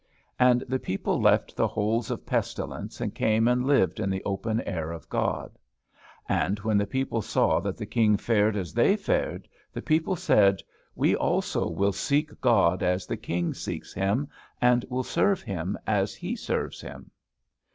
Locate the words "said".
10.15-10.63